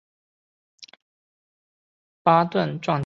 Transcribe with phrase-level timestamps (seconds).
[2.23, 2.99] 巴顿撞击坑